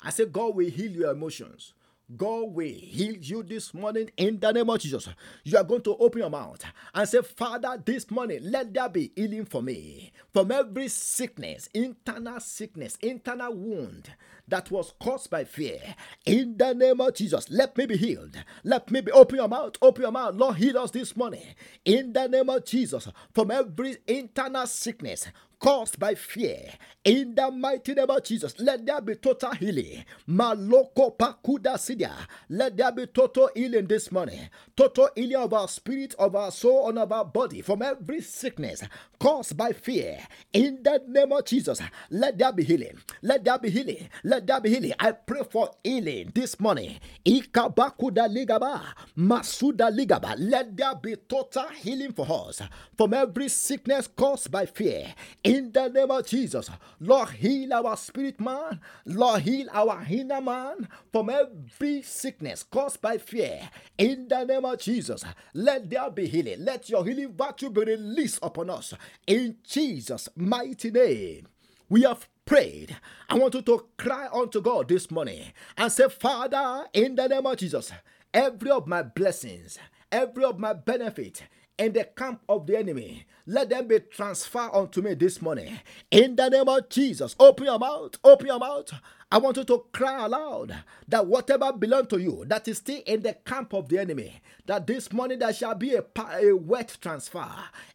[0.02, 1.74] I say, God will heal your emotions.
[2.16, 5.08] God will heal you this morning in the name of Jesus.
[5.44, 9.12] You are going to open your mouth and say, Father, this morning, let there be
[9.14, 14.10] healing for me from every sickness, internal sickness, internal wound
[14.48, 15.80] that was caused by fear.
[16.24, 18.42] In the name of Jesus, let me be healed.
[18.64, 20.34] Let me be open your mouth, open your mouth.
[20.34, 21.44] Lord, heal us this morning.
[21.84, 25.28] In the name of Jesus, from every internal sickness,
[25.58, 26.70] caused by fear.
[27.04, 30.04] In the mighty name of Jesus, let there be total healing.
[30.28, 32.12] Maloko pakuda sidia.
[32.50, 34.50] Let there be total healing this morning.
[34.76, 38.82] Total healing of our spirit, of our soul, and of our body from every sickness
[39.18, 40.18] caused by fear.
[40.52, 41.80] In the name of Jesus,
[42.10, 42.98] let there be healing.
[43.22, 44.08] Let there be healing.
[44.24, 44.92] Let there be healing.
[44.98, 46.98] I pray for healing this morning.
[47.24, 48.82] Ikabakuda ligaba.
[49.16, 50.34] Masuda ligaba.
[50.36, 52.60] Let there be total healing for us
[52.96, 55.14] from every sickness caused by fear
[55.48, 56.70] in the name of Jesus.
[57.00, 58.80] Lord, heal our spirit man.
[59.06, 63.68] Lord, heal our inner man from every sickness caused by fear.
[63.96, 65.24] In the name of Jesus,
[65.54, 66.64] let there be healing.
[66.64, 68.92] Let your healing virtue be released upon us.
[69.26, 71.48] In Jesus' mighty name,
[71.88, 72.96] we have prayed.
[73.30, 75.44] I want you to cry unto God this morning
[75.78, 77.90] and say, Father, in the name of Jesus,
[78.34, 79.78] every of my blessings,
[80.12, 81.42] every of my benefit,
[81.78, 83.24] in the camp of the enemy.
[83.50, 85.80] Let them be transferred unto me this morning.
[86.10, 88.92] In the name of Jesus, open your mouth, open your mouth.
[89.32, 90.74] I want you to cry aloud
[91.08, 94.86] that whatever belongs to you that is still in the camp of the enemy, that
[94.86, 96.04] this morning there shall be a,
[96.42, 97.48] a wet transfer.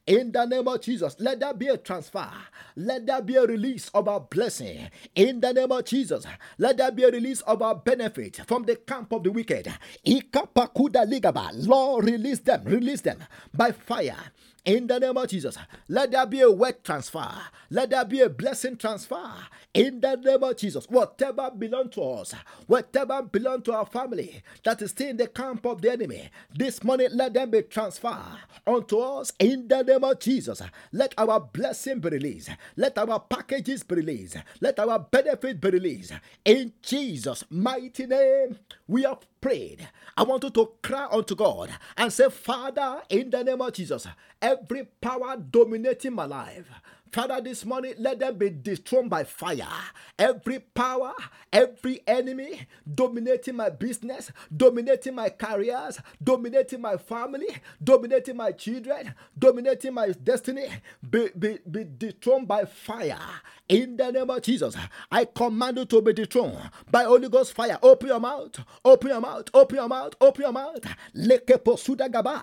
[0.07, 2.29] In the name of Jesus, let there be a transfer.
[2.75, 4.89] Let there be a release of our blessing.
[5.13, 6.25] In the name of Jesus,
[6.57, 9.71] let there be a release of our benefit from the camp of the wicked.
[11.53, 13.23] Lord, release them, release them
[13.53, 14.17] by fire
[14.65, 15.57] in the name of Jesus.
[15.87, 17.29] Let there be a wet transfer.
[17.69, 19.31] Let there be a blessing transfer.
[19.73, 20.85] In the name of Jesus.
[20.89, 22.33] Whatever belongs to us,
[22.67, 26.83] whatever belongs to our family that is still in the camp of the enemy, this
[26.83, 30.61] morning let them be transferred unto us in the name of Jesus.
[30.91, 32.49] Let our blessing be released.
[32.77, 34.37] Let our packages be released.
[34.61, 36.13] Let our benefit be released.
[36.45, 39.89] In Jesus' mighty name, we have prayed.
[40.15, 44.07] I want you to cry unto God and say, Father, in the name of Jesus,
[44.41, 46.65] every power dominating my life,
[47.13, 49.67] Father, this morning, let them be destroyed by fire.
[50.17, 51.13] Every power,
[51.51, 57.45] every enemy dominating my business, dominating my careers, dominating my family,
[57.83, 60.65] dominating my children, dominating my destiny,
[61.07, 63.19] be, be, be dethroned by fire.
[63.69, 64.75] In the name of Jesus,
[65.11, 66.57] I command you to be dethroned
[66.89, 67.77] by Holy Ghost fire.
[67.83, 70.83] Open your mouth, open your mouth, open your mouth, open your mouth.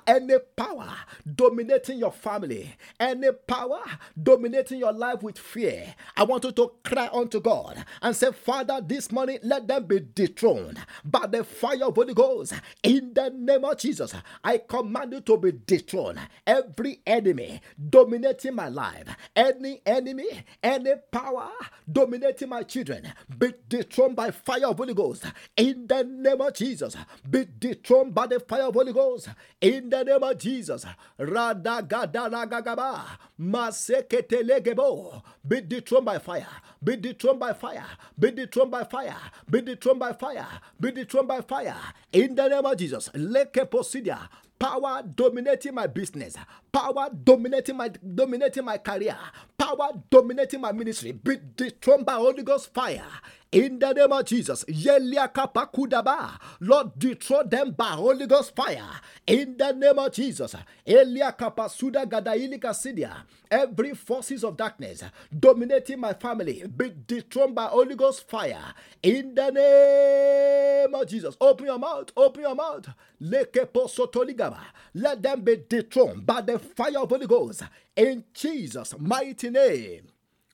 [0.07, 0.95] Any power
[1.35, 3.83] dominating your family, any power
[4.21, 8.81] dominating your life with fear, I want you to cry unto God and say, Father,
[8.85, 12.53] this morning let them be dethroned by the fire of Holy Ghost.
[12.83, 16.21] In the name of Jesus, I command you to be dethroned.
[16.47, 21.51] Every enemy dominating my life, any enemy, any power
[21.91, 25.25] dominating my children, be dethroned by fire of Holy Ghost.
[25.57, 26.97] In the name of Jesus,
[27.29, 29.29] be dethroned by the fire of Holy Ghost.
[29.61, 30.85] In the name of Jesus,
[34.51, 36.47] Maseketelegebo, be dethroned by fire,
[36.83, 37.85] be dethroned by fire,
[38.19, 39.17] be dethroned by fire,
[39.49, 40.47] be dethroned by fire,
[40.79, 41.77] be dethroned by fire.
[42.13, 44.29] In the name of Jesus, Leke Posidia,
[44.59, 46.37] power dominating my business,
[46.73, 49.17] power dominating my dominating my career,
[49.57, 53.05] power dominating my ministry, be dethroned by Holy Ghost fire.
[53.53, 54.65] In the name of Jesus,
[56.61, 59.01] Lord, destroy them by Holy Ghost fire.
[59.27, 60.55] In the name of Jesus,
[63.51, 65.03] every forces of darkness
[65.37, 68.73] dominating my family be dethroned by Holy Ghost fire.
[69.03, 72.89] In the name of Jesus, open your mouth, open your mouth.
[73.19, 73.53] Let
[75.23, 77.65] them be dethroned by the fire of Holy Ghost.
[77.97, 80.07] In Jesus' mighty name,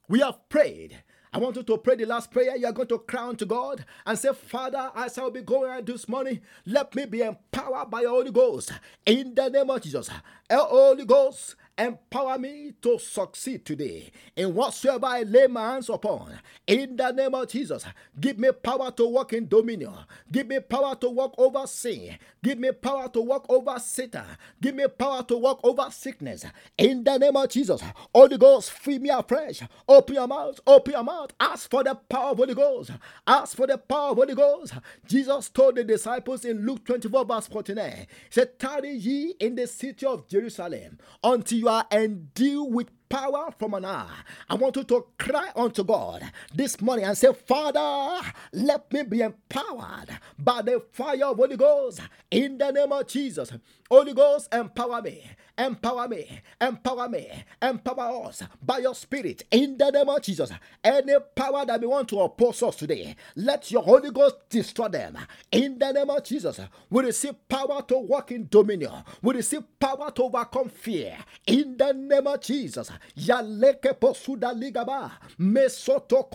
[0.09, 1.03] we have prayed.
[1.37, 2.57] I want you to pray the last prayer.
[2.57, 5.71] You are going to crown to God and say, Father, as I will be going
[5.71, 8.73] out this morning, let me be empowered by your Holy Ghost.
[9.05, 10.09] In the name of Jesus,
[10.51, 16.39] Holy Ghost, Empower me to succeed today in whatsoever I lay my hands upon.
[16.67, 17.85] In the name of Jesus,
[18.19, 19.93] give me power to walk in dominion.
[20.33, 22.17] Give me power to walk over sin.
[22.43, 24.25] Give me power to walk over Satan.
[24.61, 26.47] Give me power to walk over sickness.
[26.79, 27.83] In the name of Jesus,
[28.15, 29.63] Holy Ghost, free me afresh.
[29.87, 31.33] Open your mouth, open your mouth.
[31.39, 32.91] Ask for the power of Holy Ghost.
[33.27, 34.73] Ask for the power of Holy Ghost.
[35.07, 39.67] Jesus told the disciples in Luke 24, verse 49, He said, Tarry ye in the
[39.67, 41.87] city of Jerusalem until you are
[42.35, 44.09] deal with power from an eye.
[44.49, 46.23] I want you to cry unto God
[46.55, 48.21] this morning and say, Father,
[48.53, 52.01] let me be empowered by the fire of Holy Ghost
[52.31, 53.53] in the name of Jesus.
[53.91, 55.23] Holy Ghost, empower me,
[55.57, 57.31] empower me, empower me,
[57.63, 60.51] empower us by your spirit in the name of Jesus.
[60.83, 65.17] Any power that we want to oppose us today, let your Holy Ghost destroy them
[65.53, 66.61] in the name of Jesus.
[66.91, 68.93] We receive power to walk in dominion,
[69.23, 72.91] we receive power to overcome fear in the name of Jesus.
[73.17, 75.13] Yaleke posuda ligaba.
[75.39, 76.27] Mesoto.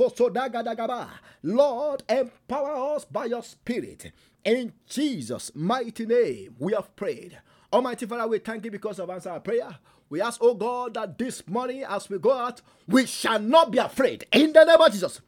[1.43, 4.11] Lord, empower us by your spirit.
[4.43, 7.39] In Jesus' mighty name, we have prayed.
[7.71, 9.77] Almighty Father, we thank you because of answer our prayer.
[10.09, 13.77] We ask, oh God, that this morning as we go out, we shall not be
[13.77, 14.25] afraid.
[14.31, 15.21] In the name of Jesus.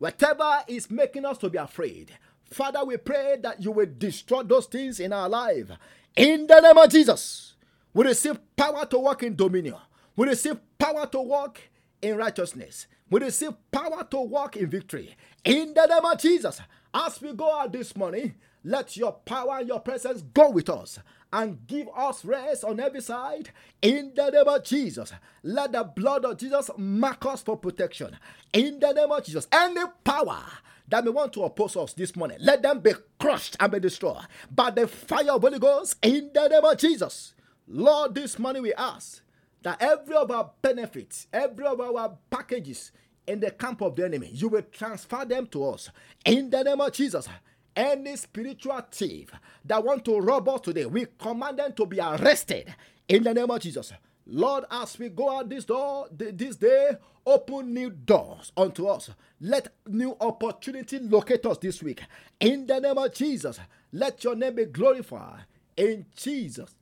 [0.00, 2.10] Whatever is making us to be afraid,
[2.50, 5.70] Father, we pray that you will destroy those things in our life.
[6.16, 7.54] In the name of Jesus,
[7.92, 9.76] we receive power to walk in dominion.
[10.16, 11.60] We receive power to walk
[12.02, 12.86] in righteousness.
[13.10, 15.16] We receive power to walk in victory.
[15.44, 16.60] In the name of Jesus,
[16.92, 18.34] as we go out this morning,
[18.64, 20.98] let your power and your presence go with us
[21.32, 23.50] and give us rest on every side.
[23.80, 28.16] In the name of Jesus, let the blood of Jesus mark us for protection.
[28.52, 30.42] In the name of Jesus, any power
[30.88, 34.26] that may want to oppose us this morning, let them be crushed and be destroyed
[34.50, 35.96] by the fire of Holy Ghost.
[36.02, 37.34] In the name of Jesus,
[37.68, 39.22] Lord, this morning we ask
[39.62, 42.92] that every of our benefits, every of our packages
[43.26, 45.90] in the camp of the enemy, you will transfer them to us.
[46.24, 47.28] In the name of Jesus,
[47.76, 49.30] any spiritual thief
[49.64, 52.74] that want to rob us today, we command them to be arrested
[53.08, 53.92] in the name of Jesus.
[54.26, 56.90] Lord, as we go out this door, this day,
[57.26, 59.10] open new doors unto us.
[59.40, 62.02] Let new opportunity locate us this week.
[62.38, 63.58] In the name of Jesus,
[63.92, 65.44] let your name be glorified.
[65.76, 66.74] In Jesus'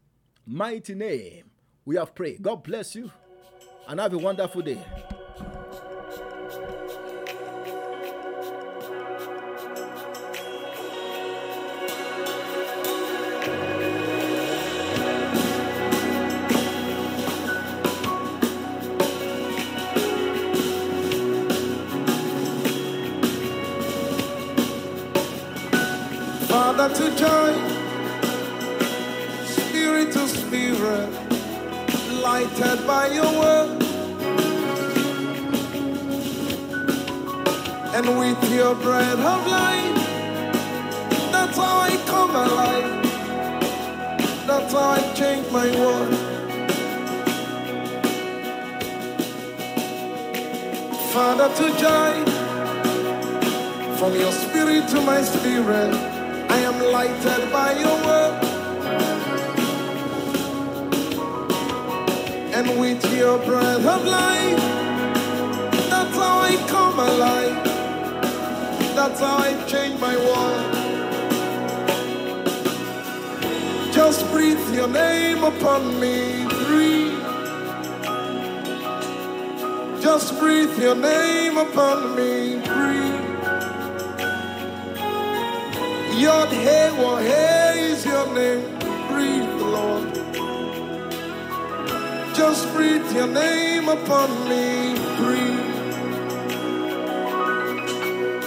[0.46, 1.44] mighty name
[1.88, 2.42] we have prayed.
[2.42, 3.10] God bless you
[3.88, 4.84] and have a wonderful day.
[26.48, 27.54] Father to joy,
[29.46, 31.17] Spirit to Spirit
[32.38, 33.82] Lighted by your word.
[37.96, 39.96] And with your bread of life,
[41.32, 42.90] that's how I come alive.
[44.46, 46.14] That's how I change my world.
[51.12, 52.14] Father to joy,
[53.98, 55.92] from your spirit to my spirit,
[56.50, 58.57] I am lighted by your word.
[62.58, 64.58] and with your breath of life.
[65.90, 67.64] That's how I come alive.
[68.96, 70.64] That's how I change my world.
[73.94, 77.22] Just breathe your name upon me, breathe.
[80.02, 83.24] Just breathe your name upon me, breathe.
[86.22, 88.64] Yod He Vav He is your name,
[89.08, 90.17] breathe, Lord
[92.38, 94.94] just breathe your name upon me.
[95.18, 95.58] Breathe.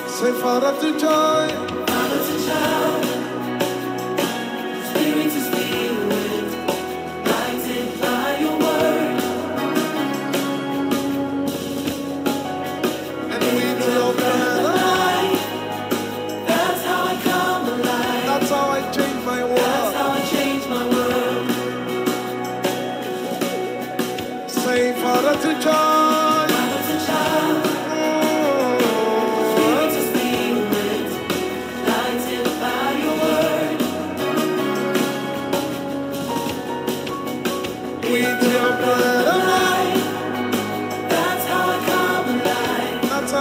[0.08, 1.71] Say, Father, to joy.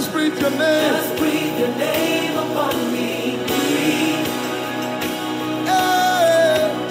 [0.00, 0.92] Just breathe your name.
[0.94, 3.36] Just breathe your name upon me.
[3.46, 4.28] Breathe.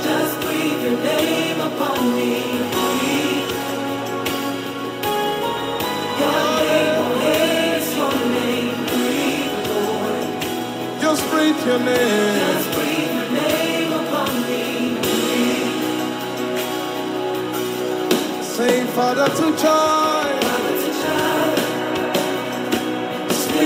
[0.03, 2.43] Just breathe your name upon me.
[2.75, 3.49] Breathe.
[6.19, 6.99] Name,
[7.33, 8.77] is your name.
[8.91, 10.23] Breathe, Lord.
[11.01, 12.39] Just breathe your name.
[12.45, 14.63] Just breathe your name upon me.
[15.01, 15.97] Breathe.
[18.43, 20.08] Say, Father, to charge.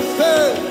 [0.00, 0.69] faith.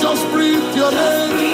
[0.00, 1.53] just breathe your name.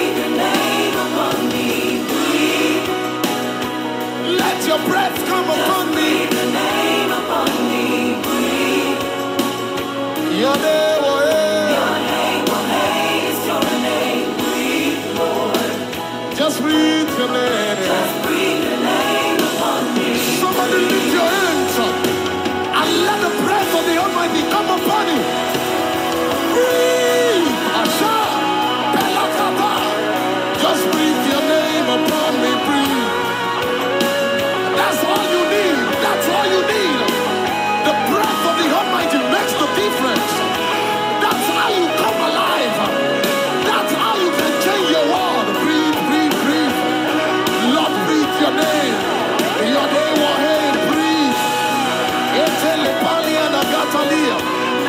[53.91, 54.37] Paliana gatalia.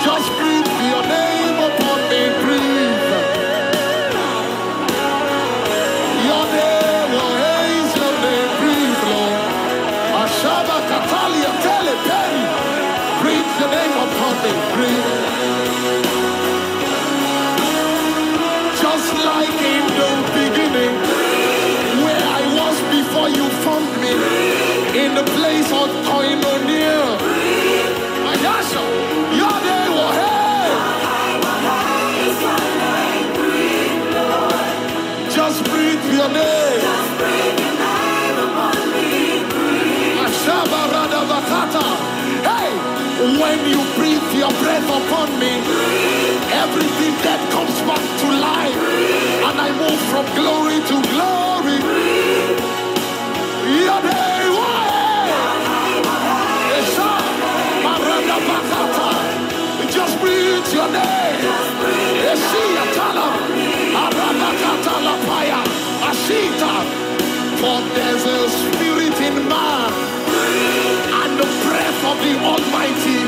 [0.05, 3.11] Just breathe your name upon me, breathe.
[6.28, 7.11] Your name
[8.00, 9.42] your name, breathe, Lord.
[10.22, 12.44] Ashaba katalia tele peri.
[13.22, 15.11] Breathe your name upon me, breathe.
[18.82, 20.94] Just like in the beginning,
[22.05, 24.12] where I was before you found me,
[25.05, 26.51] in the place of koinonia.
[43.53, 45.53] When you breathe your breath upon me,
[46.64, 48.80] everything that comes back to life,
[49.46, 51.78] and I move from glory to glory.
[59.92, 61.42] Just breathe your name.
[67.61, 69.92] For there's a spirit in man,
[71.20, 73.22] and the breath of the Almighty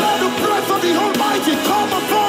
[0.00, 2.28] Let the breath of the Almighty come upon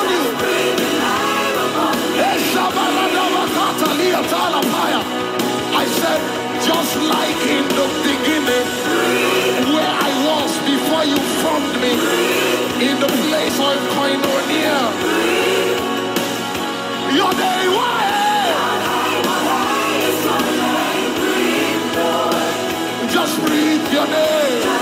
[23.45, 24.78] breathe your name.